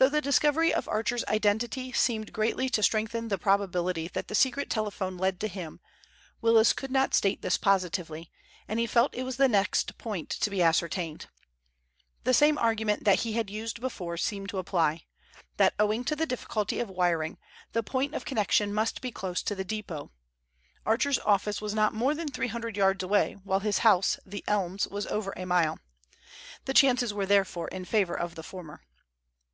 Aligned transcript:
Though 0.00 0.08
the 0.08 0.20
discovery 0.20 0.72
of 0.72 0.86
Archer's 0.86 1.24
identity 1.24 1.90
seemed 1.90 2.32
greatly 2.32 2.68
to 2.68 2.84
strengthen 2.84 3.26
the 3.26 3.36
probability 3.36 4.06
that 4.06 4.28
the 4.28 4.34
secret 4.36 4.70
telephone 4.70 5.18
led 5.18 5.40
to 5.40 5.48
him, 5.48 5.80
Willis 6.40 6.72
could 6.72 6.92
not 6.92 7.14
state 7.14 7.42
this 7.42 7.58
positively, 7.58 8.30
and 8.68 8.78
he 8.78 8.86
felt 8.86 9.12
it 9.12 9.24
was 9.24 9.38
the 9.38 9.48
next 9.48 9.98
point 9.98 10.30
to 10.30 10.50
be 10.50 10.62
ascertained. 10.62 11.26
The 12.22 12.32
same 12.32 12.58
argument 12.58 13.02
that 13.02 13.22
he 13.22 13.32
had 13.32 13.50
used 13.50 13.80
before 13.80 14.16
seemed 14.16 14.50
to 14.50 14.58
apply—that 14.58 15.74
owing 15.80 16.04
to 16.04 16.14
the 16.14 16.26
difficulty 16.26 16.78
of 16.78 16.88
wiring, 16.88 17.36
the 17.72 17.82
point 17.82 18.14
of 18.14 18.24
connection 18.24 18.72
must 18.72 19.00
be 19.00 19.10
close 19.10 19.42
to 19.42 19.56
the 19.56 19.64
depot. 19.64 20.12
Archer's 20.86 21.18
office 21.18 21.60
was 21.60 21.74
not 21.74 21.92
more 21.92 22.14
than 22.14 22.28
three 22.28 22.46
hundred 22.46 22.76
yards 22.76 23.02
away, 23.02 23.32
while 23.42 23.58
his 23.58 23.78
house, 23.78 24.16
The 24.24 24.44
Elms, 24.46 24.86
was 24.86 25.06
over 25.08 25.34
a 25.36 25.44
mile. 25.44 25.80
The 26.66 26.72
chances 26.72 27.12
were 27.12 27.26
therefore 27.26 27.66
in 27.66 27.84
favor 27.84 28.14
of 28.16 28.36
the 28.36 28.44
former. 28.44 28.82